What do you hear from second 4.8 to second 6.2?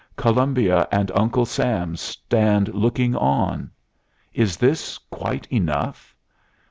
quite enough?